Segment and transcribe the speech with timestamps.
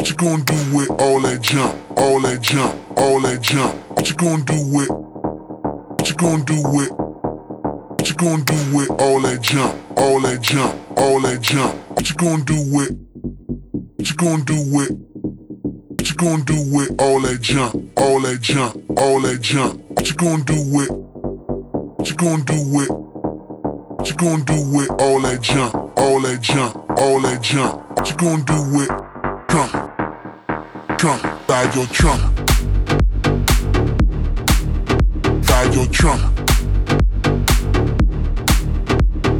[0.00, 3.74] What you gonna do with all that jump, all that jump, all that jump?
[3.90, 4.88] What you gonna do with?
[4.88, 6.90] What you gonna do with?
[6.90, 11.74] What you gonna do with all that jump, all that jump, all that jump?
[11.90, 12.96] What you gonna do with?
[13.96, 14.90] What you gonna do with?
[14.90, 19.84] What you gonna do with all that jump, all that jump, all that jump?
[19.90, 20.90] What you gonna do with?
[20.90, 22.88] What you gonna do with?
[22.88, 27.90] What you gonna do with all that jump, all that jump, all that jump?
[27.98, 28.88] What you gonna do with
[29.50, 29.89] trunk,
[31.00, 32.20] trunk, ride your trunk,
[35.48, 36.20] ride your trunk,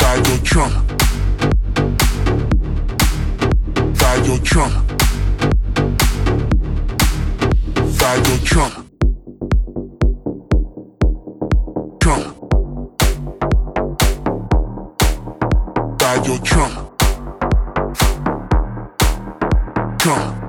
[0.00, 0.72] ride your trunk,
[4.00, 4.74] ride your trunk,
[8.00, 8.74] ride your trunk,
[16.00, 16.88] ride your trunk.
[19.98, 20.41] Trunk.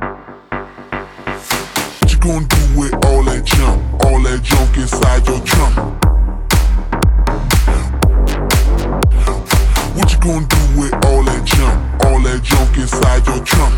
[2.23, 5.76] Gonna do with all that junk, all that junk inside your trunk?
[9.98, 13.76] What you gonna do with all that junk, all that junk inside your trunk?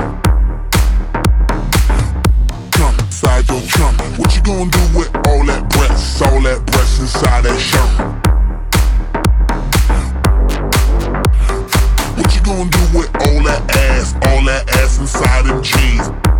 [2.69, 3.97] Trunk, inside your trunk.
[4.19, 7.89] What you gonna do with all that breasts, all that breasts inside that shirt?
[12.15, 16.34] What you gonna do with all that ass, all that ass inside them jeans?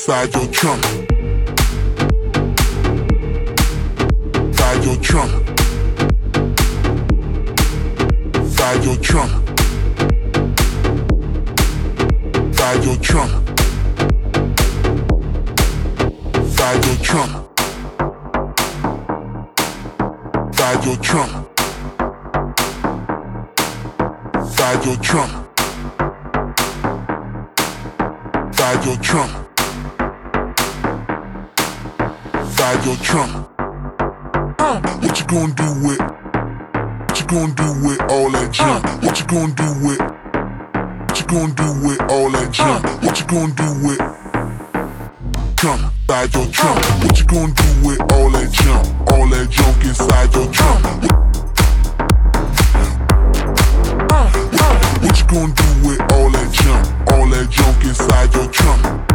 [0.00, 0.82] Inside your trunk.
[4.34, 5.48] Inside your trunk.
[8.34, 9.48] Inside your trunk.
[12.34, 13.50] Inside your trunk.
[16.34, 17.32] Inside your trunk.
[20.46, 21.46] Inside your trunk.
[24.34, 25.46] Inside your trunk.
[28.48, 29.49] Inside your trunk.
[32.60, 33.48] Inside your trunk.
[34.58, 34.80] Uh.
[35.00, 35.98] What you gonna do with?
[35.98, 38.52] What you gonna do with all that uh.
[38.52, 38.84] junk?
[39.02, 39.98] What you gonna do with?
[39.98, 42.52] What you gonna do with all that uh.
[42.52, 42.84] junk?
[43.02, 43.96] What you gonna do with?
[45.56, 46.84] Trunk, inside your trunk.
[47.02, 49.10] What you gonna do with all that junk?
[49.10, 50.84] All that junk inside your trunk.
[55.00, 57.10] What you gonna do with all that junk?
[57.10, 59.09] All that junk inside your trunk?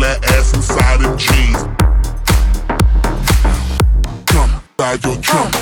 [0.00, 1.62] that ass inside the jeans.
[4.26, 5.59] Come inside your trunk.